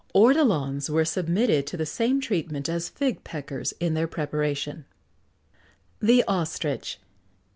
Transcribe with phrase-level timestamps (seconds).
[0.15, 4.85] Ortolans were submitted to the same treatment as fig peckers in their preparation.
[5.99, 6.97] THE OSTRICH.